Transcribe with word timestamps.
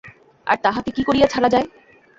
আর 0.47 0.57
তাহাকে 0.63 0.89
কি 0.95 1.01
করিয়া 1.03 1.27
ছাড়া 1.27 1.49
যায়? 1.53 1.67